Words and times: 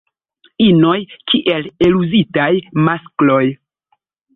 Inoj 0.67 0.95
kiel 1.33 1.69
eluzitaj 1.91 2.51
maskloj. 2.89 3.43